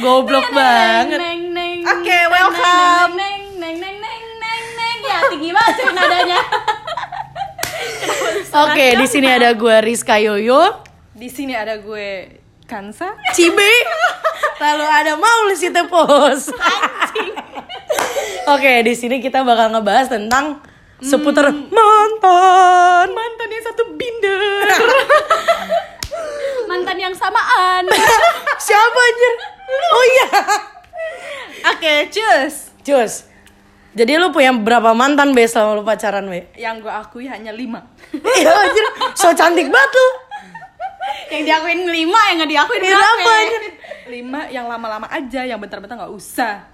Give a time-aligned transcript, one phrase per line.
[0.00, 1.20] Goblok banget.
[1.20, 1.78] Neng neng.
[1.84, 3.12] Oke, welcome.
[3.20, 4.98] Neng neng neng neng neng neng.
[5.04, 6.40] Ya tinggi banget cuy nadanya.
[8.66, 10.82] Oke, di sini ada gue Rizka Yoyo,
[11.14, 13.14] Di sini ada gue Kansa.
[13.36, 13.72] Cibe,
[14.62, 16.50] lalu ada Maul si Tepos.
[18.50, 20.62] Oke, di sini kita bakal ngebahas tentang
[21.02, 23.06] seputar mantan.
[23.10, 24.66] Mantan yang satu binder.
[26.70, 27.84] Mantan yang samaan.
[28.66, 29.34] Siapa anjir?
[29.90, 30.28] Oh iya.
[31.74, 32.72] Oke, cheers.
[32.80, 33.26] Cus.
[33.90, 36.46] Jadi lu punya berapa mantan be selama lu pacaran be?
[36.54, 37.82] Yang gue akui hanya lima.
[38.38, 38.84] Iya anjir,
[39.18, 40.06] so cantik banget lu.
[41.30, 43.34] yang diakuin lima yang nggak diakuin Berapa berapa?
[44.10, 46.66] Lima yang lama-lama aja, yang bentar-bentar nggak usah.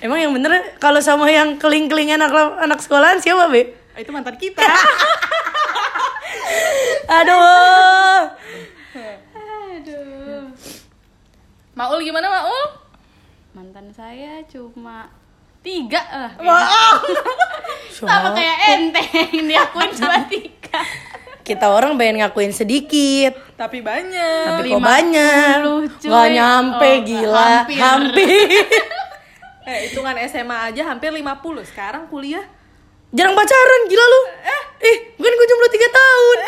[0.00, 3.76] Emang yang bener kalau sama yang keling-keling anak anak sekolahan siapa be?
[3.96, 4.64] Itu mantan kita.
[7.20, 8.41] Aduh.
[11.72, 12.64] Maul gimana Maul?
[13.52, 15.08] Mantan saya cuma
[15.60, 16.32] tiga lah.
[16.36, 17.00] Maaf.
[17.96, 19.08] Sama kayak enteng
[19.44, 20.80] diakuin cuma tiga.
[21.42, 24.62] Kita orang pengen ngakuin sedikit, Tapi banyak.
[24.62, 25.58] tapi kok banyak.
[25.98, 27.78] Gak nyampe Oh, gila, hampir.
[27.78, 28.28] hampir.
[29.62, 31.22] Eh, hitungan SMA aja hampir 50.
[31.62, 32.42] Sekarang kuliah
[33.14, 34.20] Jarang pacaran, gila lu.
[34.42, 36.38] Eh, eh, bukan gue jomblo 3 tahun.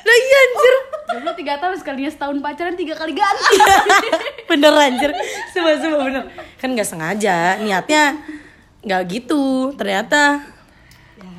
[0.00, 0.74] Lah iya anjir.
[1.04, 3.56] Jomblo tiga tahun sekalinya setahun pacaran tiga kali ganti.
[4.54, 5.10] Bener anjir.
[5.50, 6.22] Sumpah, sumpah bener.
[6.56, 8.22] Kan gak sengaja, niatnya
[8.80, 9.74] gak gitu.
[9.74, 10.54] Ternyata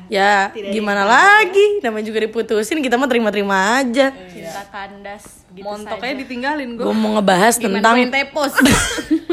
[0.06, 6.22] ya gimana lagi namanya juga diputusin kita mah terima-terima aja Cinta kandas gitu montoknya saja.
[6.22, 6.84] ditinggalin gue.
[6.86, 8.54] gue mau ngebahas Gimana tentang main tepos?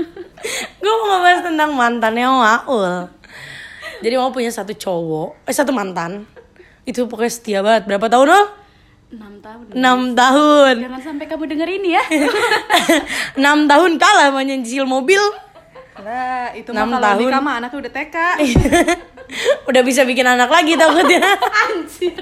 [0.81, 3.05] gue mau ngebahas tentang mantannya Maul
[4.01, 6.25] jadi mau punya satu cowok eh satu mantan
[6.89, 8.41] itu pokoknya setia banget berapa tahun lo
[9.13, 9.65] 6 tahun.
[9.71, 12.03] enam tahun Jangan sampai kamu denger ini ya.
[13.39, 15.21] enam tahun kalah sama nyicil mobil
[15.93, 17.29] Nah, itu Enam mah kalau tahun.
[17.29, 18.17] nikah mah anaknya udah TK.
[19.69, 21.21] udah bisa bikin anak lagi takutnya
[21.63, 22.17] Anjir.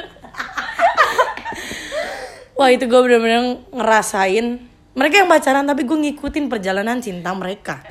[2.53, 4.45] wah itu gue bener-bener ngerasain
[4.91, 7.81] mereka yang pacaran tapi gue ngikutin perjalanan cinta mereka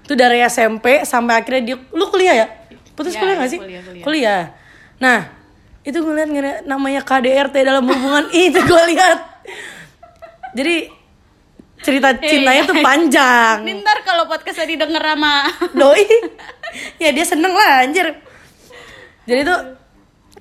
[0.00, 2.46] itu dari SMP sampai akhirnya dia lu kuliah ya
[2.94, 4.42] putus Ya, kuliah gak ya, sih kuliah, kuliah.
[4.96, 5.18] nah
[5.86, 8.26] itu gue liat ngeliat namanya KDRT dalam hubungan.
[8.34, 9.18] Itu gue lihat
[10.50, 10.90] jadi
[11.78, 13.62] cerita cintanya tuh panjang.
[13.62, 15.46] Ini ntar kalau podcastnya didengar sama
[15.78, 16.02] doi.
[16.98, 18.18] Ya dia seneng lah anjir.
[19.30, 19.58] Jadi tuh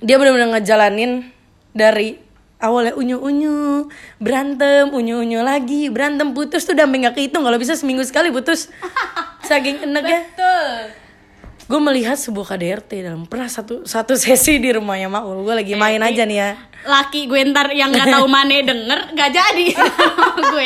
[0.01, 1.29] dia benar-benar ngejalanin
[1.77, 2.17] dari
[2.57, 3.85] awalnya unyu unyu
[4.17, 7.45] berantem unyu unyu lagi berantem putus tuh udah nggak kehitung.
[7.45, 8.73] Kalau bisa seminggu sekali putus.
[9.50, 10.25] Saking enaknya.
[10.25, 11.04] Betul.
[11.65, 15.97] Gue melihat sebuah KDRT dalam pernah satu satu sesi di rumahnya Maul gue lagi main
[16.01, 16.51] aja nih ya
[16.85, 19.67] Laki gue ntar yang nggak tahu mana denger nggak jadi
[20.53, 20.65] gue.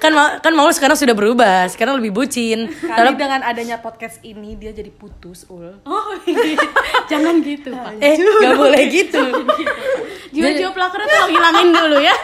[0.00, 4.72] kan kan Maul sekarang sudah berubah sekarang lebih bucin Kali dengan adanya podcast ini dia
[4.72, 5.76] jadi putus, Ul.
[5.84, 6.56] Oh, iya.
[7.12, 8.00] jangan gitu pak.
[8.00, 9.20] eh nggak boleh gitu
[10.32, 12.16] Jiwa-jiwa pelakarnya tuh hilangin dulu ya.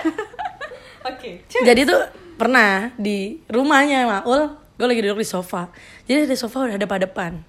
[1.04, 1.44] Oke.
[1.52, 2.00] Jadi tuh
[2.40, 5.68] pernah di rumahnya Maul, gue lagi duduk di sofa.
[6.08, 7.44] Jadi di sofa udah ada depan.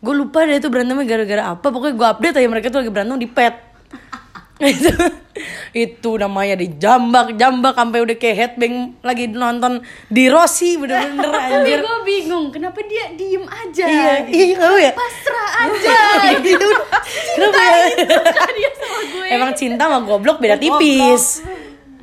[0.00, 1.66] Gue lupa deh itu berantemnya gara-gara apa.
[1.66, 3.54] Pokoknya gue update aja mereka tuh lagi berantem di pet.
[4.60, 4.92] itu
[5.88, 11.80] itu namanya dijambak jambak sampai udah kayak headbang lagi nonton di Rossi bener-bener Tapi anjir
[11.80, 13.84] gue bingung kenapa dia diem aja.
[13.84, 15.96] iya iya tahu ya Pasrah aja.
[16.38, 16.68] gitu
[17.32, 19.26] kenapa ya Suka dia sama gue.
[19.32, 21.40] emang cinta sama goblok beda tipis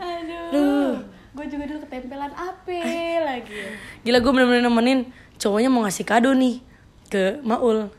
[0.01, 0.97] Aduh.
[1.29, 2.81] Gue juga dulu ketempelan ape
[3.21, 3.61] lagi.
[4.01, 4.99] Gila gue bener-bener nemenin
[5.37, 6.65] cowoknya mau ngasih kado nih
[7.07, 7.89] ke Maul.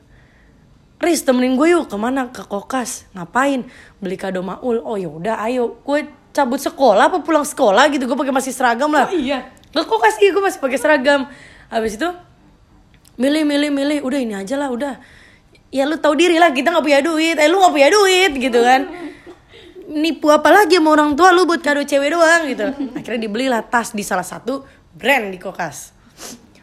[0.98, 2.28] Riz temenin gue yuk ke mana?
[2.34, 3.06] Ke kokas.
[3.14, 3.64] Ngapain?
[4.02, 4.82] Beli kado Maul.
[4.82, 5.78] Oh yaudah ayo.
[5.86, 8.06] Gue cabut sekolah apa pulang sekolah gitu?
[8.06, 9.06] Gue pakai masih seragam lah.
[9.10, 9.46] Iya.
[9.68, 11.28] ke kokas iya gue masih pakai seragam.
[11.70, 12.08] Habis itu
[13.14, 13.98] milih milih milih.
[14.02, 14.98] Udah ini aja lah udah.
[15.70, 17.36] Ya lu tahu diri lah kita nggak punya duit.
[17.38, 18.90] Eh lu nggak punya duit gitu kan.
[19.88, 22.66] Nipu apa lagi sama orang tua lu buat kado cewek doang gitu.
[22.98, 25.94] Akhirnya dibelilah tas di salah satu brand di kokas.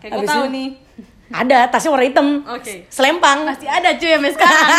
[0.04, 0.70] Kayak gue tahu itu- nih.
[1.33, 2.27] Ada tasnya warna hitam.
[2.45, 2.86] Oke.
[2.94, 3.50] selempang.
[3.50, 4.69] Masih ada cuy sampai sekarang.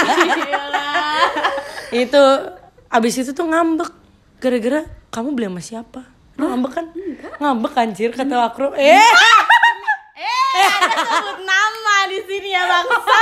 [2.07, 2.23] Itu
[2.87, 3.91] abis itu tuh ngambek.
[4.39, 6.01] Gara-gara kamu beli sama siapa?
[6.37, 6.87] Lu ngambek kan?
[7.43, 8.75] Ngambek anjir kata akro.
[8.75, 8.99] Eh.
[10.57, 13.21] Eh, ada sebut nama di sini ya bangsa.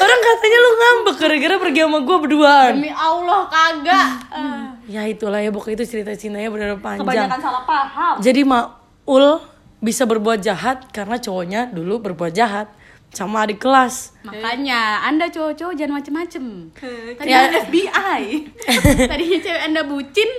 [0.00, 2.72] orang katanya lu ngambek gara-gara pergi sama gue berduaan.
[2.80, 4.08] Demi Allah kagak.
[4.32, 4.72] Ah.
[4.88, 7.04] ya itulah ya pokoknya itu cerita cintanya benar panjang.
[7.04, 8.14] Kebanyakan salah paham.
[8.24, 9.51] jadi Maul
[9.82, 12.70] bisa berbuat jahat karena cowoknya dulu berbuat jahat
[13.10, 16.72] sama adik kelas Makanya Anda cowok-cowok jangan macem-macem.
[17.12, 17.44] Tadi Ya.
[17.60, 18.22] FBI.
[19.10, 20.30] Tadinya cewek Anda bucin,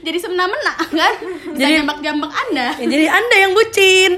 [0.00, 1.14] jadi semena-mena kan?
[1.52, 2.66] Bisa Jadi- jambak-jambak Anda.
[2.78, 4.12] Ya, jadi anda yang bucin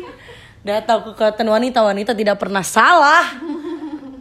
[0.61, 3.27] Udah tahu kekuatan wanita, wanita tidak pernah salah.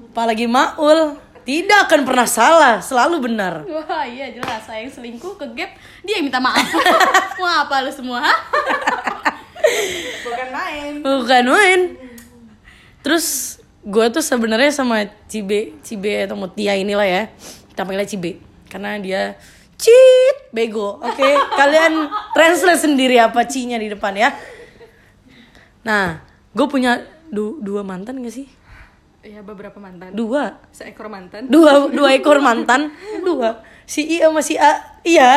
[0.10, 3.68] Apalagi Maul, tidak akan pernah salah, selalu benar.
[3.68, 6.64] Wah iya jelas saya yang selingkuh ke gap dia yang minta maaf.
[7.36, 8.24] Mau apa lu semua?
[10.26, 10.92] Bukan main.
[11.02, 11.80] Bukan main.
[13.00, 17.24] Terus gue tuh sebenarnya sama Cibe, Cibe atau Mutia inilah ya.
[17.72, 18.32] Kita panggilnya Cibe
[18.68, 19.22] karena dia
[19.80, 21.00] cheat bego.
[21.00, 21.26] Oke,
[21.60, 24.30] kalian translate sendiri apa cinya di depan ya.
[25.82, 26.20] Nah,
[26.52, 27.00] gue punya
[27.32, 28.48] du- dua mantan gak sih?
[29.20, 30.16] Ya beberapa mantan.
[30.16, 30.60] Dua.
[30.72, 31.48] Seekor mantan.
[31.52, 32.92] Dua dua ekor mantan.
[33.20, 33.64] Dua.
[33.84, 34.80] Si I sama si A.
[35.04, 35.32] Iya.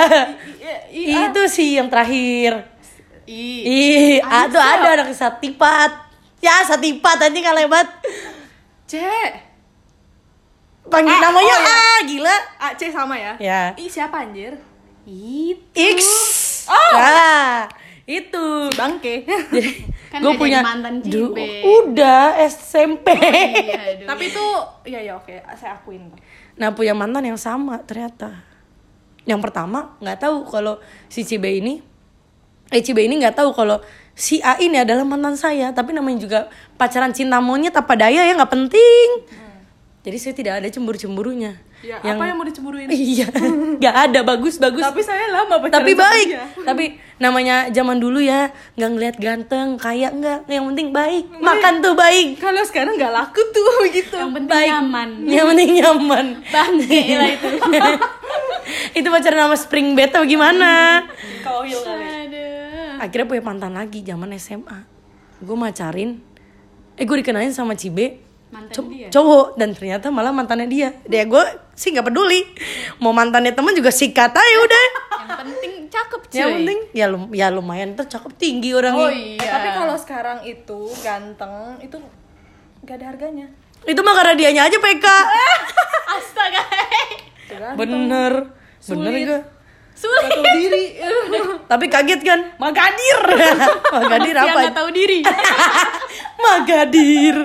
[0.87, 2.72] Iya, Itu sih yang terakhir.
[3.27, 3.63] Ih.
[3.63, 6.11] Ih, A tuh ada anak satipat.
[6.43, 7.89] Ya, satipat anjing nggak lebat.
[8.91, 8.99] C.
[10.91, 11.79] Panggil A, namanya oh, iya.
[11.79, 12.37] A, gila.
[12.59, 13.39] A C sama ya?
[13.39, 13.63] Ya.
[13.79, 14.59] I siapa anjir?
[15.07, 15.79] Itu.
[15.79, 16.01] X.
[16.67, 16.93] Oh.
[16.99, 17.71] Nah,
[18.05, 18.45] itu.
[18.75, 19.23] Bangke.
[20.13, 21.33] Kan gue punya mantan Du-
[21.65, 23.17] udah SMP.
[23.17, 24.07] Iya, aduh.
[24.13, 24.47] Tapi itu
[24.85, 26.13] ya ya oke, saya akuin.
[26.61, 28.45] Nah, punya mantan yang sama ternyata.
[29.25, 31.81] Yang pertama nggak tahu kalau si Cibe ini
[32.73, 33.79] eh Cibe ini nggak tahu kalau
[34.13, 36.39] si A ini adalah mantan saya, tapi namanya juga
[36.75, 39.09] pacaran cinta monyet apa daya ya nggak penting.
[40.03, 41.63] Jadi saya tidak ada cemburu-cemburunya.
[41.83, 42.87] Ya, apa yang mau dicemburuin?
[42.95, 43.27] Iya,
[43.79, 44.83] nggak ada bagus-bagus.
[44.83, 46.27] Tapi saya lama pacaran Tapi sama baik.
[46.27, 46.45] dia.
[46.63, 46.85] Tapi
[47.19, 50.47] namanya zaman dulu ya, nggak ngeliat ganteng, kaya nggak.
[50.47, 51.25] Yang penting baik.
[51.39, 52.39] Makan tuh baik.
[52.39, 54.15] Kalau sekarang nggak laku tuh gitu.
[54.15, 55.09] Yang penting nyaman.
[55.27, 56.27] Yang penting nyaman.
[56.51, 57.49] Bangke lah itu.
[59.03, 61.03] itu pacaran sama spring bed atau gimana?
[61.43, 62.07] Kauhil kali.
[63.02, 64.78] Akhirnya punya mantan lagi zaman SMA.
[65.40, 66.22] Gue macarin.
[66.94, 68.22] Eh gue dikenalin sama Cibe.
[68.49, 69.08] Mantan Co- dia.
[69.08, 70.94] cowok dan ternyata malah mantannya dia.
[71.02, 71.40] Dia gue
[71.72, 72.44] sih nggak peduli.
[72.99, 74.84] Mau mantannya teman juga sikat aja udah.
[75.19, 76.37] Yang penting cakep cuy.
[76.37, 79.02] Yang penting ya lum ya lumayan tuh cakep tinggi orangnya.
[79.02, 79.50] Oh Eh, iya.
[79.50, 81.96] Tapi kalau sekarang itu ganteng itu
[82.82, 83.46] gak ada harganya.
[83.82, 85.06] Itu mah karena dianya aja PK.
[86.14, 86.62] Astaga.
[87.49, 87.75] Ganteng.
[87.75, 88.32] Bener.
[88.84, 89.26] Bener Sulit.
[89.26, 89.43] gak?
[89.93, 90.23] Sulit.
[90.23, 90.85] Gak tahu diri.
[91.71, 92.41] Tapi kaget kan?
[92.56, 93.19] Magadir.
[93.94, 94.59] Magadir Yang apa?
[94.61, 95.19] nggak tahu diri.
[96.47, 97.37] Magadir.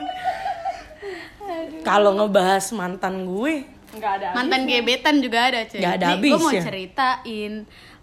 [1.81, 3.63] Kalau ngebahas mantan gue,
[3.97, 4.35] Gak ada.
[4.35, 5.79] Mantan gebetan juga ada cuy.
[5.79, 6.65] Nggak ada Nih, Gue mau habisnya.
[6.67, 7.53] ceritain.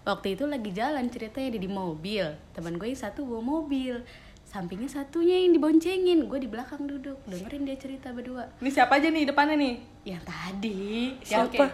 [0.01, 2.25] Waktu itu lagi jalan ceritanya di mobil.
[2.51, 4.01] Teman gue yang satu bawa mobil.
[4.43, 6.25] Sampingnya satunya yang diboncengin.
[6.25, 7.21] Gue di belakang duduk.
[7.23, 8.49] Dengerin dia cerita berdua.
[8.59, 9.75] Ini siapa aja nih depannya nih?
[10.03, 10.85] Yang tadi.
[11.21, 11.41] Siapa?
[11.45, 11.65] Yang Gitu.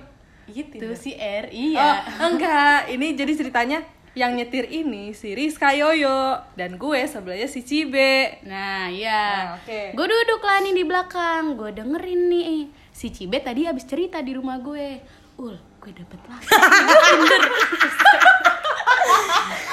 [0.48, 1.48] Itu si R.
[1.48, 1.90] Oh, Iya.
[2.20, 2.80] enggak.
[2.90, 3.80] Ini jadi ceritanya
[4.12, 8.44] yang nyetir ini si Rizka Yoyo dan gue sebelahnya si Cibe.
[8.44, 9.56] Nah, iya.
[9.56, 9.96] Nah, oke.
[9.96, 11.56] Gue duduk lah nih di belakang.
[11.56, 12.60] Gue dengerin nih.
[12.92, 15.00] Si Cibe tadi abis cerita di rumah gue.
[15.40, 16.48] Ul, gue dapet laki.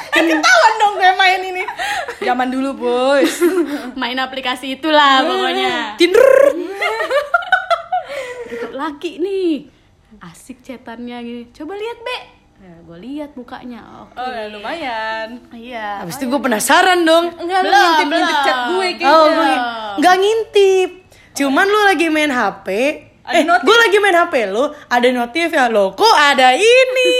[0.09, 1.63] Kan ketahuan dong gue main ini.
[2.19, 3.43] Zaman dulu, Bos.
[3.95, 5.95] Main aplikasi itulah pokoknya.
[5.97, 6.27] Tinder.
[8.49, 9.69] dapet laki nih
[10.21, 12.19] asik cetannya gini coba lihat be
[12.59, 15.29] ya, gue lihat mukanya oke Oh, ya, lumayan.
[15.53, 17.31] iya Habis itu gue penasaran dong.
[17.37, 18.45] Enggak lu Belum, ngintip-ngintip belum.
[18.45, 19.15] chat gue kayaknya.
[19.15, 19.53] Oh, gue
[19.97, 20.91] nggak ngintip.
[21.35, 22.69] Cuman lu lagi main HP.
[23.23, 25.93] Ada eh, gue lagi main HP lu, ada notif ya lo.
[25.93, 27.11] Kok ada ini?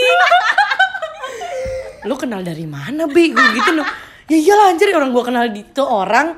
[2.07, 3.31] lu kenal dari mana, Bi?
[3.31, 3.87] Gue gitu loh.
[4.27, 6.35] Ya iyalah anjir orang gue kenal itu orang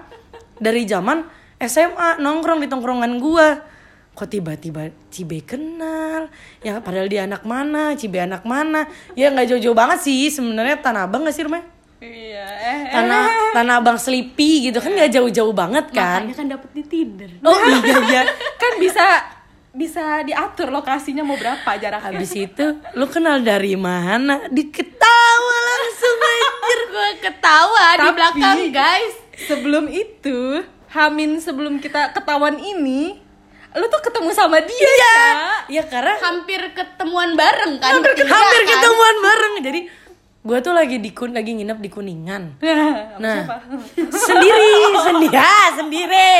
[0.55, 1.25] dari zaman
[1.57, 3.47] SMA nongkrong di tongkrongan gue.
[4.11, 6.27] Kok tiba-tiba Cibe kenal?
[6.59, 8.85] Ya padahal dia anak mana, Cibe anak mana?
[9.15, 11.63] Ya nggak jauh-jauh banget sih sebenarnya Tanah Abang gak sih rumahnya?
[12.01, 12.79] Iya, eh.
[12.87, 12.91] eh.
[12.91, 13.23] Tanah
[13.55, 16.25] Tanah Abang Sleepy gitu kan nggak jauh-jauh banget kan?
[16.27, 18.21] makanya kan dapet di Tinder Oh iya iya.
[18.61, 19.05] kan bisa
[19.71, 22.11] bisa diatur lokasinya mau berapa jaraknya.
[22.11, 24.43] Habis itu lu kenal dari mana?
[24.51, 26.79] Diketawa langsung anjir.
[26.91, 30.61] gue ketawa di Tapi- belakang guys Sebelum itu,
[30.93, 33.17] Hamin sebelum kita ketahuan ini,
[33.73, 35.15] lu tuh ketemu sama dia, Iya.
[35.15, 35.59] Kak.
[35.67, 38.69] Ya karena hampir ketemuan bareng kan hampir, bertiga hampir kan?
[38.69, 39.53] ketemuan bareng.
[39.61, 39.79] Jadi
[40.41, 42.43] gua tuh lagi di kun lagi nginep di Kuningan.
[43.21, 43.45] Nah,
[44.09, 46.31] sendiri, sendiri, ah, sendiri.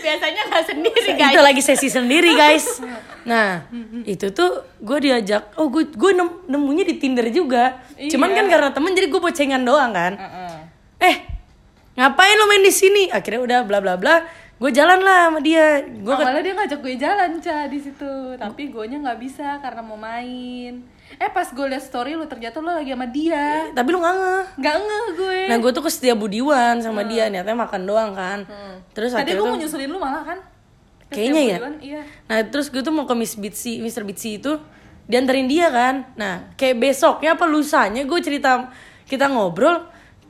[0.00, 2.66] biasanya nggak sendiri guys Itu lagi sesi sendiri, guys.
[3.24, 3.64] Nah,
[4.04, 7.80] itu tuh gue diajak, oh gue gue nem- nemunya di Tinder juga.
[7.96, 8.36] Cuman Iya.
[8.36, 10.12] kan karena temen jadi gue bocengan doang kan.
[10.14, 10.54] Heeh.
[11.02, 11.16] eh
[11.94, 15.82] ngapain lo main di sini akhirnya udah bla bla bla gue jalan lah sama dia.
[15.82, 18.14] Gue Oh, malah dia ngajak gue jalan ca di situ.
[18.38, 20.78] Tapi gue nya nggak bisa karena mau main.
[21.18, 23.68] Eh pas gue liat story lu ternyata lu lagi sama dia.
[23.74, 24.44] Tapi lu nggak ngeh.
[24.62, 25.40] Nggak ngeh gue.
[25.50, 27.26] Nah gue tuh kesetia budiwan sama dia.
[27.26, 28.46] Niatnya makan doang kan.
[28.94, 30.38] Terus tadi gue tuh mau nyusulin lu malah kan?
[31.10, 31.58] Kayaknya ya.
[31.58, 32.02] Budiwan, iya.
[32.30, 34.06] Nah terus gue tuh mau ke Miss Bitsy Mr.
[34.06, 34.54] Bitsy itu
[35.10, 36.14] dianterin dia kan.
[36.14, 38.70] Nah kayak besoknya apa lusanya gue cerita
[39.04, 39.82] kita ngobrol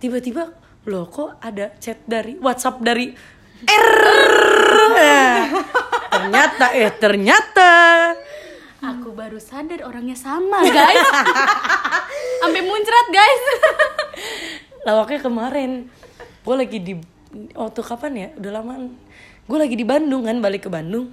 [0.03, 0.51] tiba-tiba
[0.85, 3.15] loh kok ada chat dari WhatsApp dari
[3.65, 3.89] R
[4.95, 5.39] Nah,
[6.11, 7.73] ternyata eh ternyata
[8.79, 11.09] Aku baru sadar orangnya sama, guys.
[12.41, 13.43] Sampai muncrat, guys.
[14.85, 15.71] lawaknya kemarin
[16.41, 16.93] gue lagi di
[17.51, 18.73] waktu kapan ya udah lama
[19.43, 21.09] gue lagi di Bandung kan balik ke Bandung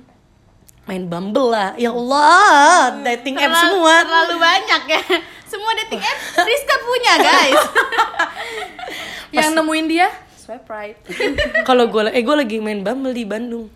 [0.84, 5.02] main Bumble lah ya Allah dating app Terlalu- semua Terlalu banyak ya.
[5.46, 7.62] Semua dating app Rizka punya, guys.
[9.36, 10.08] Yang nemuin dia
[10.52, 11.00] swipe right.
[11.68, 13.72] kalau gue eh gue lagi main Bumble di Bandung.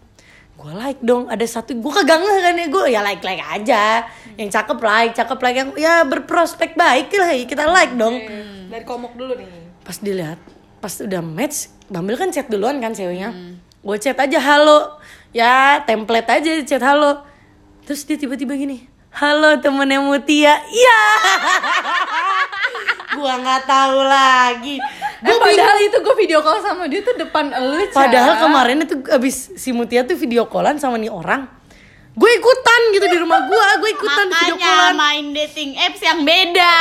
[0.60, 4.04] Gue like dong ada satu gue kagak ngeh kan ya gue ya like like aja.
[4.36, 8.20] Yang cakep like cakep like yang ya berprospek baik lah ya, kita like dong.
[8.68, 9.64] Dari komuk dulu nih.
[9.86, 10.42] pas dilihat
[10.82, 13.32] pas udah match Bumble kan chat duluan kan ceweknya.
[13.80, 15.00] Gue chat aja halo.
[15.32, 17.24] Ya template aja chat halo.
[17.88, 20.60] Terus dia tiba-tiba gini halo temennya Mutia.
[20.60, 21.02] Iya.
[23.16, 24.76] Gua nggak tahu lagi
[25.26, 29.58] Eh, padahal itu gue video call sama dia tuh depan elu, padahal kemarin itu abis
[29.58, 31.50] si Mutia tuh video callan sama nih orang
[32.16, 36.24] gue ikutan gitu di rumah gua gue ikutan video Makanya callan main dating apps yang
[36.24, 36.76] beda.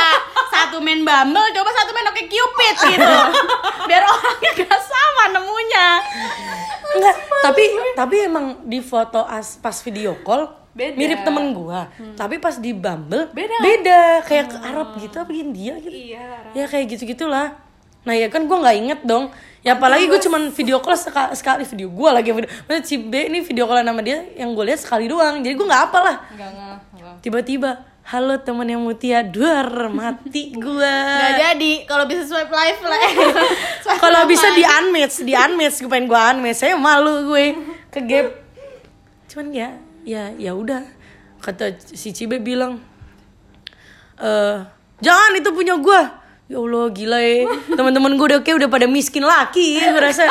[0.47, 3.15] Satu main Bumble, coba satu main Oke Cupid gitu.
[3.91, 5.87] Biar orangnya gak sama nemunya.
[6.95, 7.63] Enggak, tapi
[7.99, 10.95] tapi emang di foto as pas video call Beda.
[10.95, 11.91] mirip temen gua.
[12.15, 13.59] Tapi pas di Bumble Beda.
[13.59, 15.91] beda kayak ke Arab gitu apa India gitu.
[15.91, 16.55] Iya.
[16.55, 17.64] Ya kayak gitu-gitulah.
[18.05, 19.33] Nah, ya kan gua nggak inget dong.
[19.65, 22.45] Ya apalagi gue cuman video call seka- sekali video gua lagi video.
[22.45, 25.41] Maksudnya si B ini video call sama dia yang gue lihat sekali doang.
[25.41, 26.15] Jadi gua nggak apa lah.
[26.29, 26.77] Enggak enggak.
[26.93, 27.15] enggak.
[27.25, 27.71] Tiba-tiba
[28.05, 31.17] Halo temen yang Mutia, duar mati gua.
[31.25, 33.01] Gak jadi kalau bisa swipe live lah.
[34.05, 36.53] Kalau bisa di unmatch, di unmatch gue pengen gue unmatch.
[36.61, 37.57] Saya malu gue
[37.89, 38.29] ke gap.
[39.25, 39.73] Cuman ya,
[40.05, 40.85] ya ya udah.
[41.41, 42.77] Kata si Cibe bilang,
[44.21, 44.57] eh
[45.01, 46.01] jangan itu punya gue.
[46.45, 47.49] Ya Allah gila ya.
[47.73, 50.29] Teman-teman gue udah kayak udah pada miskin laki ya, Gue rasa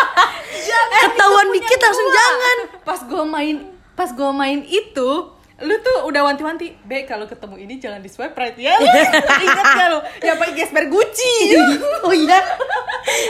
[1.03, 2.57] Ketahuan dikit langsung jangan.
[2.83, 3.57] Pas gue main
[3.95, 5.11] pas gue main itu
[5.55, 8.59] lu tuh udah wanti-wanti Be kalau ketemu ini jangan di swipe right.
[8.59, 8.87] Ya Lu
[9.47, 9.99] ingat gak lu?
[10.19, 11.35] Yang pakai gesper Gucci.
[12.07, 12.43] Oh iya.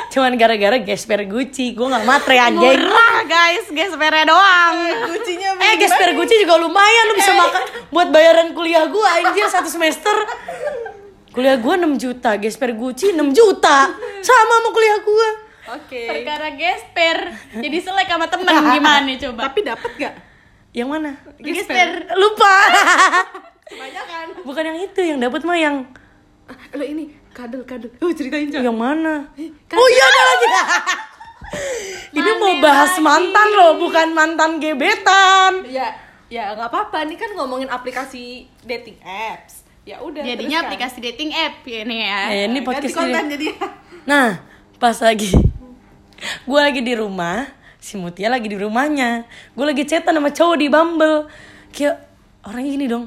[0.08, 2.80] Cuman gara-gara gesper Gucci Gue gak matre anjing.
[2.80, 4.76] Murah guys, gespernya doang.
[5.08, 9.68] Guccinya Eh gesper Gucci juga lumayan Lu bisa makan Buat bayaran kuliah gue anjir satu
[9.68, 10.12] semester
[11.34, 13.90] Kuliah gue 6 juta Gesper Gucci 6 juta.
[14.22, 15.28] Sama sama kuliah gue
[15.66, 16.02] oke.
[16.06, 17.18] Perkara gesper.
[17.58, 19.40] Jadi selek sama temen gimana coba?
[19.50, 20.14] tapi dapat gak?
[20.70, 21.10] Yang mana?
[21.42, 21.90] Gesper.
[22.14, 22.54] Lupa.
[23.64, 25.76] Banyak kan Bukan yang itu Yang dapat mah yang
[26.76, 27.90] lo ini kadel kadel.
[27.98, 28.62] Oh ceritain Ca.
[28.62, 29.26] Yang mana?
[29.66, 30.46] kan- Oh iya ada lagi.
[32.14, 35.66] Ini mau bahas mantan loh Bukan mantan gebetan.
[35.66, 35.96] Ya
[36.28, 37.08] ya nggak apa-apa.
[37.08, 40.68] Ini kan ngomongin aplikasi dating apps ya udah Jadinya teruskan.
[40.68, 42.18] aplikasi dating app ya ini ya.
[42.26, 43.46] Eh, Ini podcast konten ini jadi
[44.04, 44.28] Nah
[44.76, 45.30] pas lagi
[46.44, 47.44] Gue lagi di rumah
[47.76, 51.28] Si Mutia lagi di rumahnya Gue lagi chatan sama cowok di Bumble
[51.68, 52.00] Kayak
[52.42, 53.04] orangnya gini dong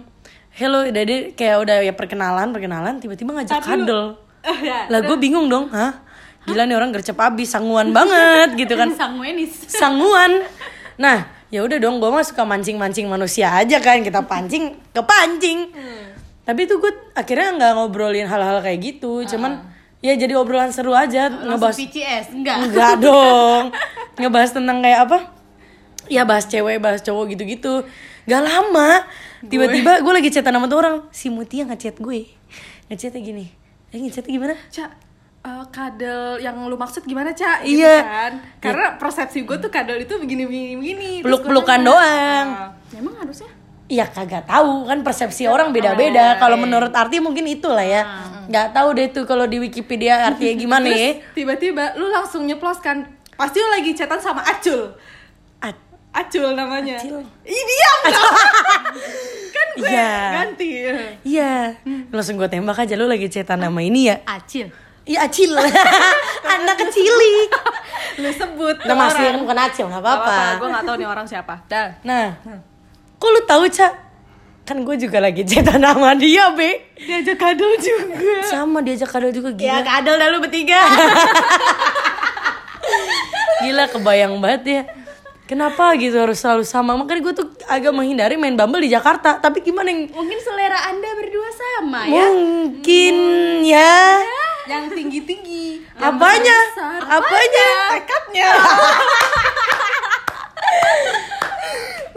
[0.57, 4.17] Hello, jadi kayak udah ya perkenalan, perkenalan, tiba-tiba ngajak Tapi kadel.
[4.65, 4.89] Ya.
[4.89, 6.01] Lah gue bingung dong, hah?
[6.49, 8.89] Gila nih orang gercep abis, sanguan banget gitu kan.
[8.97, 9.69] Sangwenis.
[9.69, 10.41] Sanguan.
[10.97, 15.69] Nah, ya udah dong, gue mah suka mancing-mancing manusia aja kan, kita pancing, kepancing.
[16.47, 19.67] Tapi itu gue akhirnya nggak ngobrolin hal-hal kayak gitu, cuman
[19.99, 22.57] ya jadi obrolan seru aja, Langsung ngebahas VCS, enggak.
[22.63, 23.63] Enggak dong.
[24.15, 25.17] Ngebahas tentang kayak apa?
[26.07, 27.83] Ya bahas cewek, bahas cowok gitu-gitu.
[28.23, 29.03] Gak lama.
[29.43, 30.95] Tiba-tiba gue lagi chatan sama tuh orang.
[31.11, 32.31] Si Mutia ngechat gue.
[32.87, 33.45] Ngechatnya gini.
[33.91, 34.55] Eh ngechatnya gimana?
[34.71, 34.91] Cak,
[35.43, 37.67] eh, kadel yang lu maksud gimana, Cak?
[37.67, 37.95] Iya.
[38.03, 38.33] kan?
[38.59, 41.09] Karena persepsi gue tuh kadel itu begini-begini begini.
[41.23, 42.47] Peluk-pelukan gua nanya, doang.
[42.47, 43.51] ah, Emang harusnya?
[43.87, 46.35] Iya kagak tahu kan persepsi orang beda-beda.
[46.37, 48.03] Kalau menurut arti mungkin itulah ya.
[48.45, 51.23] Nggak tahu deh tuh kalau di Wikipedia artinya gimana ya.
[51.31, 53.07] Tiba-tiba lu langsung nyeplos kan.
[53.33, 54.91] Pasti lu lagi chatan sama Acul.
[55.59, 56.97] A- Acul namanya.
[56.97, 57.21] Acil.
[57.43, 57.99] Ih, diam
[59.53, 60.13] kan gue Iya.
[60.33, 60.69] ganti.
[61.23, 61.53] Iya.
[62.09, 64.19] Langsung gue tembak aja lu lagi chatan sama ini ya.
[64.25, 64.67] Acil.
[65.03, 65.55] Iya Acil.
[66.57, 67.47] Anak kecilik.
[68.17, 70.35] Lu sebut Nama aslinya kan bukan Acil, nggak apa-apa.
[70.57, 71.55] Gue gak tahu nih orang siapa.
[71.67, 71.87] Dah.
[72.01, 72.27] Nah,
[73.17, 73.93] kok lu tahu Cak?
[74.63, 76.91] Kan gue juga lagi chatan sama dia, Be.
[76.93, 78.43] Diajak kadel juga.
[78.43, 79.81] Sama diajak kadal juga Ya gila.
[79.81, 80.79] kadal dah lu bertiga.
[83.57, 84.81] Gila kebayang banget ya.
[85.43, 86.93] Kenapa gitu harus selalu sama?
[86.93, 89.39] Makanya gue tuh agak menghindari main Bumble di Jakarta.
[89.39, 92.27] Tapi gimana yang Mungkin selera anda berdua sama ya.
[92.27, 93.15] mungkin
[93.63, 94.19] ya?
[94.67, 95.87] Yang tinggi-tinggi.
[95.95, 96.57] Apanya?
[97.07, 97.67] Apanya?
[97.95, 98.49] Tekadnya.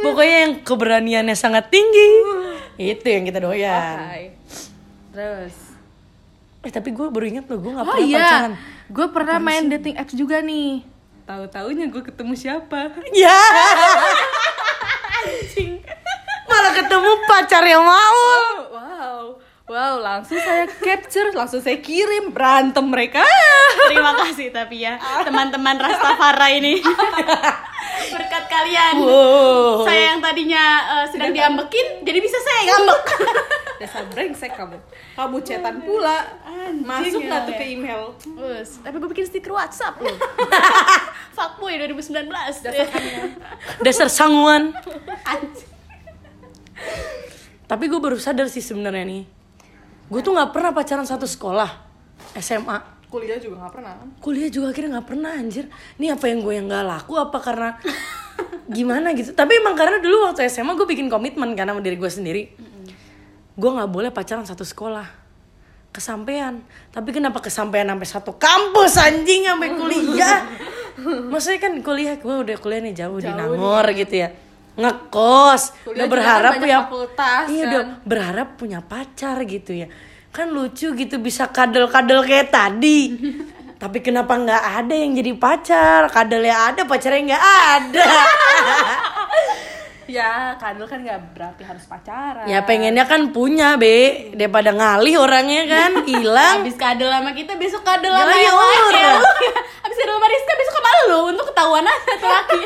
[0.02, 2.10] Pokoknya yang keberaniannya sangat tinggi.
[2.76, 3.96] Itu yang kita doyan.
[3.98, 4.22] Hai.
[5.10, 5.54] Terus.
[6.60, 8.20] Eh tapi gue baru ingat loh, gue gak Oh pernah iya.
[8.20, 8.52] pacaran.
[8.86, 10.82] gue pernah main dating apps juga nih
[11.22, 13.30] tahu taunya gue ketemu siapa Ya.
[16.44, 18.24] Malah ketemu pacar yang mau.
[18.68, 19.39] wow
[19.70, 23.22] wow langsung saya capture langsung saya kirim berantem mereka
[23.90, 26.78] Terima kasih tapi ya teman-teman Rastafara ini.
[28.14, 28.94] Berkat kalian.
[29.02, 29.86] Wow.
[29.86, 30.64] Saya yang tadinya
[30.98, 33.02] eh, sedang diambekin jadi bisa saya ngambek.
[33.80, 34.76] dasar brengsek kamu
[35.16, 36.20] kamu cetan pula
[36.84, 37.64] masuk ya, tuh ya.
[37.64, 40.16] ke email Us, tapi gue bikin stiker WhatsApp loh.
[41.32, 42.28] Fuckboy 2019.
[43.80, 44.76] Dasar sanguan.
[45.24, 45.68] Anjing.
[47.64, 49.39] Tapi gue baru sadar sih sebenarnya nih.
[50.10, 51.88] Gue tuh nggak pernah pacaran satu sekolah.
[52.42, 52.98] SMA.
[53.10, 55.66] kuliah juga nggak pernah kan Kuliah juga akhirnya nggak pernah anjir.
[55.98, 57.68] Ini apa yang gue yang nggak laku apa karena
[58.76, 59.34] gimana gitu.
[59.34, 62.42] Tapi emang karena dulu waktu SMA gue bikin komitmen karena sama diri gue sendiri.
[63.58, 65.10] Gue nggak boleh pacaran satu sekolah.
[65.90, 66.62] Kesampean.
[66.94, 70.46] Tapi kenapa kesampean sampai satu kampus anjing sampai kuliah?
[71.34, 74.30] Maksudnya kan kuliah gue udah kuliah nih jauh, di Nangor gitu ya.
[74.74, 77.70] Ngekos, Kuliah udah berharap kan banyak punya fakultas, Iya, kan.
[77.70, 79.86] udah berharap punya pacar gitu ya.
[80.30, 83.00] Kan lucu gitu bisa kadel-kadel kayak tadi.
[83.82, 86.06] Tapi kenapa nggak ada yang jadi pacar?
[86.06, 88.04] Kadelnya ada, pacarnya nggak ada.
[90.10, 94.30] ya kadel kan nggak berarti harus pacaran ya pengennya kan punya, Be.
[94.34, 96.60] Daripada ngalih orangnya kan, hilang.
[96.60, 98.82] Habis kadel sama kita besok kadel sama yang lain.
[99.80, 102.62] Habis kadel sama Rizka besok sama lu untuk ketahuan aja tuh laki.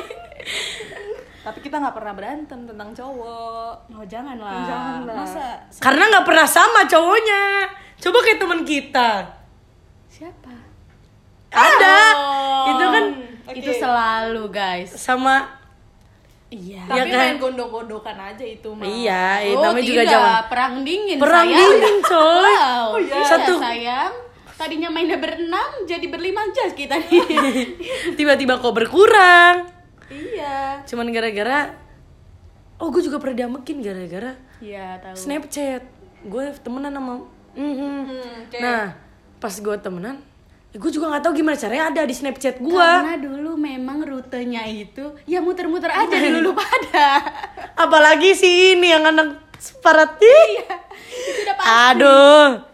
[1.45, 4.65] Tapi kita nggak pernah berantem tentang cowok Oh jangan lah.
[4.65, 5.17] Jangan lah.
[5.21, 5.45] Masa
[5.77, 7.43] Karena nggak pernah sama cowoknya.
[8.01, 9.11] Coba kayak teman kita.
[10.09, 10.53] siapa?
[11.53, 11.99] Ada.
[12.17, 13.05] Oh, Itu kan
[13.53, 14.91] itu selalu guys.
[14.91, 15.61] sama
[16.49, 16.87] Iya.
[16.87, 17.19] tapi kan?
[17.19, 21.17] main gondok-gondokan aja itu mah Iya, itu oh, namanya juga zaman perang dingin.
[21.19, 21.59] Perang sayang.
[21.59, 22.47] dingin, coy.
[22.47, 22.85] Wow.
[22.89, 23.11] Oh, iya.
[23.13, 24.13] iya, Satu- sayang.
[24.55, 27.27] Tadinya mainnya berenam jadi berlima jas kita nih.
[28.19, 29.74] tiba-tiba kok berkurang.
[30.09, 31.73] Iya Cuman gara-gara
[32.75, 35.15] Oh, gue juga pernah diamekin gara-gara Iya, tahu.
[35.15, 35.83] Snapchat.
[36.25, 37.15] Gue temenan sama
[37.55, 38.11] Mhm.
[38.45, 38.59] oke.
[38.59, 38.99] Nah,
[39.37, 40.19] pas gue temenan,
[40.71, 42.75] gue juga nggak tahu gimana caranya ada di Snapchat gue.
[42.99, 47.23] Karena dulu memang rutenya itu ya muter-muter aja di lulu pada.
[47.75, 50.67] Apalagi si ini yang anak separatik.
[51.07, 51.71] itu udah pasti.
[51.95, 52.74] Aduh.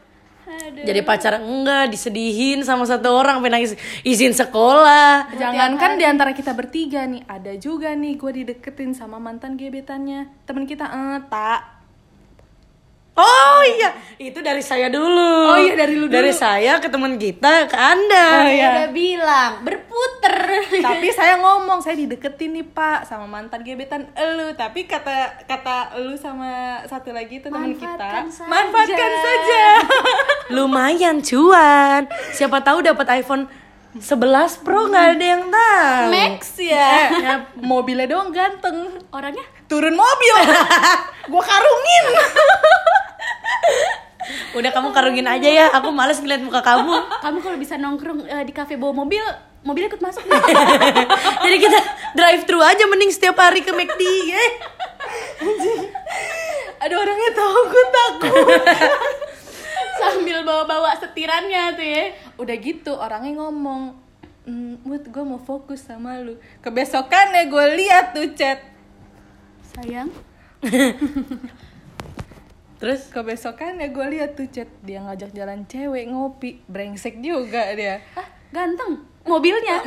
[0.70, 0.86] Aduh.
[0.86, 3.74] Jadi pacar enggak disedihin sama satu orang sampai nangis
[4.06, 5.34] izin sekolah.
[5.34, 10.64] Jangankan di antara kita bertiga nih, ada juga nih gue dideketin sama mantan gebetannya temen
[10.64, 11.79] kita eh tak
[13.12, 15.32] Oh iya, itu dari saya dulu.
[15.46, 16.40] Oh iya, dari lu Dari dulu.
[16.40, 18.26] saya ke teman kita ke Anda.
[18.38, 18.48] Oh, iya.
[18.48, 20.36] Saya udah bilang berputer.
[20.80, 26.14] tapi saya ngomong saya dideketin nih pak sama mantan gebetan elu tapi kata kata elu
[26.14, 26.48] sama
[26.84, 28.48] satu lagi itu teman kita Manfaatkan saja.
[28.48, 29.64] manfaatkan saja
[30.54, 32.02] Lumayan cuan.
[32.30, 33.44] Siapa tahu dapat iPhone
[33.92, 34.06] 11
[34.62, 36.02] Pro nggak ada yang tahu.
[36.08, 36.90] Max ya.
[37.12, 40.34] ya, mobilnya doang ganteng Orangnya turun mobil
[41.30, 42.04] gua karungin
[44.50, 45.66] Udah kamu karungin aja ya.
[45.72, 46.94] Aku males ngeliat muka kamu.
[47.22, 49.22] kamu kalau bisa nongkrong eh, di kafe bawa mobil,
[49.62, 50.22] mobil ikut masuk.
[51.46, 51.78] Jadi kita
[52.14, 54.02] drive thru aja mending setiap hari ke McD.
[54.28, 54.50] Eh.
[56.78, 58.62] ada orangnya tahu gue takut
[59.96, 62.04] Sambil bawa-bawa setirannya tuh ya.
[62.36, 63.96] udah gitu orangnya ngomong
[64.44, 68.64] "Hmm, Mut gue mau fokus sama lu kebesokannya gue lihat tuh chat
[69.80, 70.12] Sayang.
[72.76, 78.24] Terus kebesokannya gue lihat tuh chat dia ngajak jalan cewek ngopi brengsek juga dia Ah,
[78.50, 79.04] ganteng.
[79.22, 79.80] Mobilnya.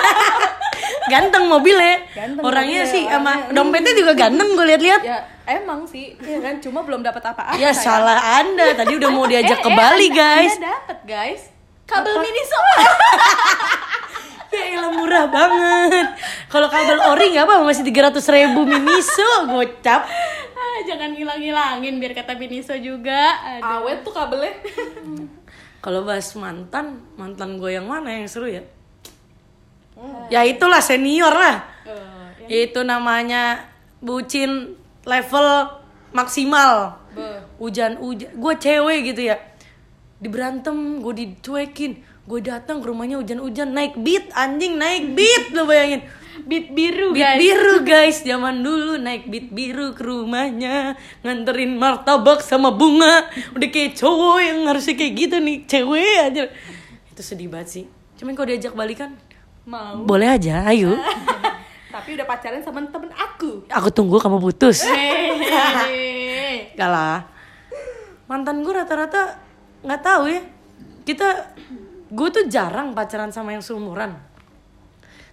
[1.12, 2.04] ganteng mobilnya.
[2.10, 3.52] Ganteng orangnya mobilnya, sih sama orangnya.
[3.52, 5.00] dompetnya juga ganteng gue lihat-lihat.
[5.02, 8.04] ya emang sih ya kan cuma belum dapat apa-apa Ya sayang.
[8.04, 8.72] salah Anda.
[8.74, 10.52] Tadi udah mau diajak Eh, ke eh, Bali, Anda- guys.
[10.54, 11.42] Anda dapet guys.
[11.86, 12.60] Kabel mini Ya
[14.76, 16.06] elah murah banget.
[16.52, 20.04] Kalau kabel ori nggak apa masih 300 ribu miniso gocap.
[20.56, 23.32] Ah, jangan ngilang-ngilangin biar kata Biniso juga.
[23.56, 23.88] Aduh.
[23.88, 24.52] awet tuh kabelnya
[25.80, 28.60] Kalau bahas mantan, mantan gue yang mana yang seru ya?
[30.28, 31.64] Ya itulah senior lah.
[32.50, 33.70] Eh, Itu namanya
[34.02, 35.46] bucin level
[36.10, 37.00] maksimal.
[37.56, 39.40] Hujan-hujan, gue cewek gitu ya.
[40.20, 42.04] Diberantem, gue dicuekin.
[42.26, 46.02] Gue datang ke rumahnya hujan-hujan naik beat anjing naik beat lo bayangin.
[46.42, 47.38] Beat biru Beat guys.
[47.38, 53.30] biru guys, zaman dulu naik beat biru ke rumahnya nganterin martabak sama bunga.
[53.54, 56.42] Udah kayak cowok yang harusnya kayak gitu nih, cewek aja.
[57.14, 57.84] Itu sedih banget sih.
[58.18, 59.14] Cuman kalau diajak balikan,
[59.62, 60.98] mau boleh aja, ayo.
[61.96, 64.84] tapi udah pacaran sama temen aku Aku tunggu kamu putus.
[66.76, 67.24] Gak lah.
[68.26, 69.38] Mantan gue rata-rata
[69.80, 70.42] nggak tahu ya.
[71.06, 71.54] Kita
[72.10, 74.14] gue tuh jarang pacaran sama yang seumuran.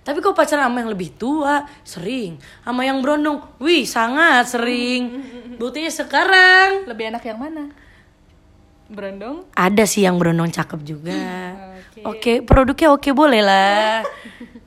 [0.03, 2.35] Tapi kok pacaran sama yang lebih tua, sering.
[2.67, 5.23] Sama yang berondong, wih sangat sering.
[5.55, 6.83] Buktinya sekarang.
[6.83, 7.71] Lebih enak yang mana?
[8.91, 9.47] Berondong?
[9.55, 11.23] Ada sih yang berondong cakep juga.
[12.03, 14.03] Oke, produknya oke boleh lah.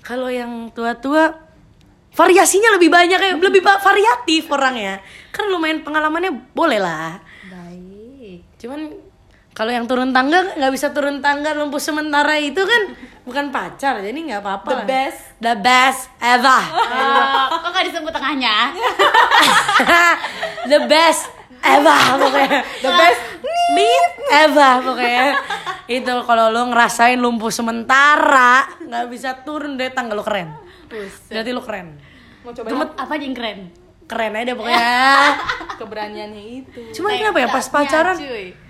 [0.00, 1.36] Kalau yang tua-tua
[2.16, 5.04] variasinya lebih banyak ya, lebih variatif orangnya.
[5.36, 7.20] Kan lumayan pengalamannya boleh lah.
[7.52, 8.40] Baik.
[8.56, 8.88] Cuman
[9.56, 12.92] kalau yang turun tangga nggak bisa turun tangga lumpuh sementara itu kan
[13.24, 14.68] bukan pacar, jadi nggak apa-apa.
[14.68, 14.84] The lah.
[14.84, 15.18] best.
[15.40, 16.60] the best ever,
[16.92, 18.76] Ah, kok gak disebut tengahnya?
[20.70, 21.32] the best
[21.64, 22.60] ever pokoknya.
[22.84, 23.20] The best.
[23.72, 25.26] Meet ever pokoknya.
[25.88, 30.52] Itu kalau lo ngerasain lumpuh sementara nggak bisa turun dari tangga lo keren.
[31.32, 31.96] Berarti lo keren.
[32.44, 33.60] Mau coba Gemet Apa yang keren?
[34.06, 34.86] keren aja deh pokoknya.
[35.82, 36.80] keberaniannya itu.
[36.94, 38.65] Cuma kenapa ya pas pacaran cuy.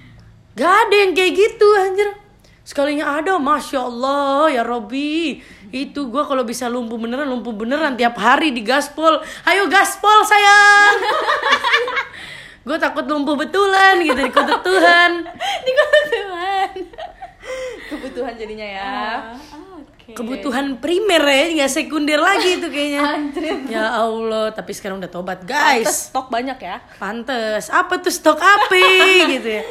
[0.56, 2.08] Gak ada yang kayak gitu anjir
[2.66, 8.16] Sekalinya ada Masya Allah ya Robi Itu gua kalau bisa lumpuh beneran Lumpuh beneran tiap
[8.16, 10.96] hari di gaspol Ayo gaspol sayang
[12.66, 15.22] Gue takut lumpuh betulan gitu Dikutuk Tuhan
[15.66, 16.70] Di kebetulan.
[17.86, 18.94] Kebutuhan jadinya ya.
[19.54, 19.95] Oke.
[20.06, 23.02] Kebutuhan primer ya Gak sekunder lagi itu kayaknya.
[23.74, 26.78] Ya Allah Tapi sekarang udah tobat Guys, guys stok banyak ya.
[26.96, 27.66] Pantes.
[27.68, 28.86] Apa tuh stok api?
[29.34, 29.62] Gitu ya.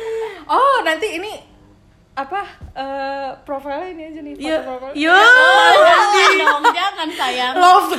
[0.46, 1.56] Oh, nanti ini
[2.16, 4.92] apa eh profilnya ini aja nih Yo, profil.
[4.96, 7.54] yo, Jangan dong, jangan sayang.
[7.54, 7.92] love.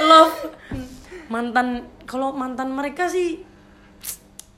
[0.00, 0.36] Love.
[1.26, 1.66] Mantan
[2.06, 3.42] kalau mantan mereka sih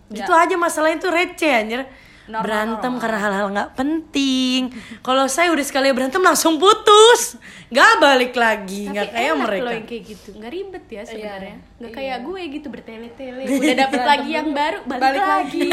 [0.09, 1.89] gitu aja masalahnya tuh receh anjir
[2.29, 4.69] Normal, berantem karena hal-hal nggak penting
[5.01, 7.41] kalau saya udah sekali berantem langsung putus
[7.73, 11.57] nggak balik lagi nggak kayak enak mereka loh yang kayak gitu, nggak ribet ya sebenarnya.
[11.57, 11.77] Iya.
[11.81, 15.69] Nggak kayak gue gitu bertele-tele, udah dapet lagi yang baru, balik, Balik lagi.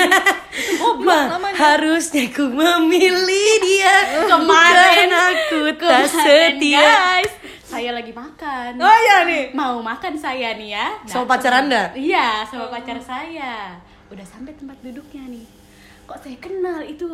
[1.05, 1.19] Ma,
[1.51, 3.95] harusnya ku memilih dia
[4.31, 7.33] Kemarin, aku tak Kemarin, setia guys,
[7.65, 8.79] saya lagi makan.
[8.79, 9.43] Oh iya nih.
[9.51, 10.87] Mau makan saya nih ya.
[11.03, 13.75] sama pacar anda Iya, sama pacar saya.
[14.07, 15.54] Udah sampai tempat duduknya nih.
[16.05, 17.07] Kok saya kenal itu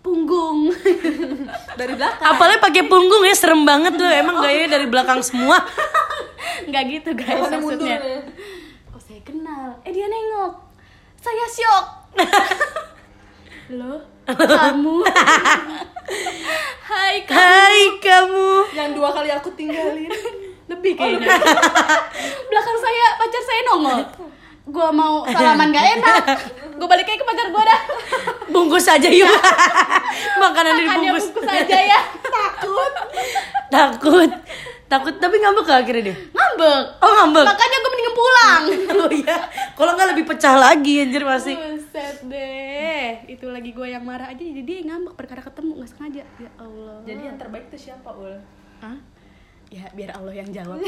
[0.00, 0.72] punggung.
[1.80, 2.24] Dari belakang.
[2.24, 5.60] apalagi pakai punggung ya serem banget loh emang gayanya dari belakang semua
[6.68, 7.96] Nggak gitu guys mundur maksudnya.
[8.00, 8.20] ya.
[8.88, 9.76] Kok saya kenal?
[9.84, 10.52] Eh dia nengok.
[11.20, 11.84] Saya syok.
[13.70, 14.96] Loh, kamu?
[16.82, 17.38] Hai kamu.
[17.38, 20.10] Hai kamu Yang dua kali aku tinggalin.
[20.66, 21.28] Lebih kayaknya.
[22.48, 24.00] Belakang saya pacar saya nongol.
[24.62, 26.24] Gua mau salaman gak enak.
[26.74, 27.80] Gue balik lagi ke pacar gue dah.
[28.50, 29.30] bungkus aja yuk
[30.36, 32.00] makanan Makannya dibungkus bungkus aja ya.
[32.20, 32.92] Takut.
[33.68, 34.30] takut
[34.86, 36.82] takut tapi ngambek gak akhirnya dia Ngambek.
[36.98, 38.62] oh ngambek Makanya gue mendingan pulang.
[39.00, 39.36] oh iya
[39.74, 43.08] kalau nggak lebih pecah lagi anjir masih Buset deh.
[43.28, 46.22] Itu lagi gue yang marah aja jadi dia ngambek perkara ketemu nggak sengaja.
[46.38, 46.98] Ya Allah.
[47.04, 48.34] Jadi yang terbaik tuh siapa, Ul?
[48.80, 48.96] Hah?
[49.70, 50.82] Ya biar Allah yang jawab.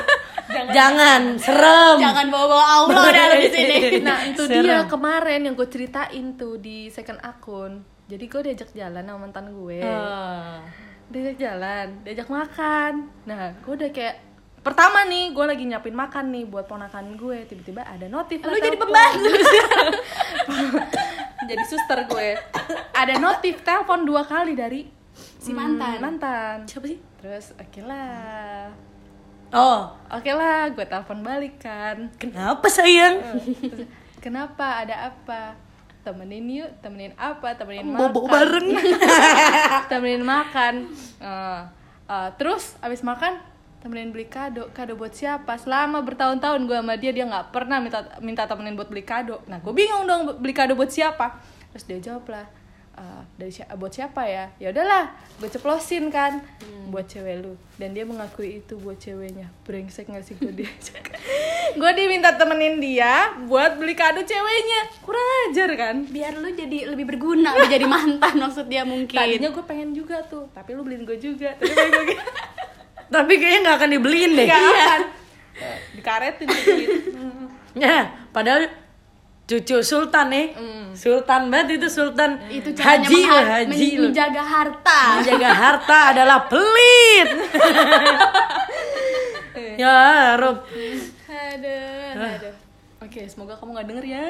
[0.76, 3.98] jangan, serem Jangan bawa-bawa Allah dah di sini.
[4.06, 4.62] Nah, itu Serem.
[4.62, 7.82] dia kemarin yang gue ceritain tuh di second akun.
[8.06, 9.82] Jadi gue diajak jalan sama mantan gue.
[9.82, 10.62] Ah.
[11.10, 12.92] diajak jalan, diajak makan.
[13.26, 14.16] Nah, gue udah kayak
[14.62, 17.50] pertama nih, gue lagi nyiapin makan nih buat ponakan gue.
[17.50, 18.38] Tiba-tiba ada notif.
[18.46, 19.26] Lu jadi pembantu.
[21.50, 22.38] jadi suster gue.
[22.94, 25.98] Ada notif telepon dua kali dari Si hmm, mantan.
[26.00, 26.56] mantan.
[26.66, 28.68] siapa sih Terus oke lah.
[29.48, 32.12] oh Oke lah, gue telepon balik kan.
[32.20, 33.88] kenapa sayang Terus,
[34.20, 34.84] Kenapa?
[34.84, 35.56] Ada apa?
[36.04, 37.56] Temenin yuk, temenin apa?
[37.56, 38.32] Temenin bobo makan.
[38.32, 38.68] bareng
[39.92, 40.74] temenin makan.
[41.16, 41.60] Eh,
[42.08, 43.40] eh, terus abis makan
[43.80, 44.68] temenin beli kado.
[44.76, 45.56] Kado buat siapa?
[45.56, 49.40] Selama bertahun-tahun gue sama dia dia nggak pernah minta minta temenin buat beli kado.
[49.48, 51.40] Nah gue bingung dong beli kado buat siapa?
[51.72, 52.44] Terus dia jawab lah.
[52.94, 54.46] "Eh, dari si- buat siapa ya?
[54.56, 56.38] Ya udahlah, gue ceplosin kan
[56.88, 57.58] buat cewek lu.
[57.74, 59.50] Dan dia mengakui itu buat ceweknya.
[59.66, 61.10] Brengsek gak sih gue diajak?
[61.80, 64.94] gue diminta temenin dia buat beli kado ceweknya.
[65.02, 65.96] Kurang ajar kan?
[66.06, 69.18] Biar lu jadi lebih berguna, udah jadi mantan maksud dia mungkin.
[69.18, 71.58] Tadinya gue pengen juga tuh, tapi lu beliin gue juga.
[71.58, 72.18] Tapi gue
[73.14, 75.00] tapi kayaknya nggak akan dibeliin deh gak akan.
[75.98, 76.88] Dikaretin duit.
[77.74, 78.70] ya padahal
[79.44, 80.46] cucu sultan nih
[80.92, 82.40] sultan banget itu sultan.
[82.48, 85.00] Itu caranya haji loh haji men- menjaga harta.
[85.20, 87.28] menjaga harta adalah pelit.
[89.74, 90.62] Ya Rob.
[91.26, 92.54] Aduh, aduh.
[93.02, 94.26] Oke, semoga kamu gak denger ya.